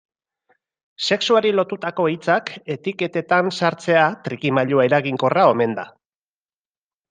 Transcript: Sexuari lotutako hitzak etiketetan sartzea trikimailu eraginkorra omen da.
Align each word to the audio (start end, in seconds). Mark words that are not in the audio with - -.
Sexuari 1.07 1.51
lotutako 1.59 2.07
hitzak 2.13 2.49
etiketetan 2.77 3.53
sartzea 3.59 4.09
trikimailu 4.29 4.85
eraginkorra 4.89 5.49
omen 5.55 5.81
da. 5.83 5.89